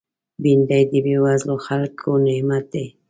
[0.41, 2.85] بېنډۍ د بېوزلو خلکو نعمت دی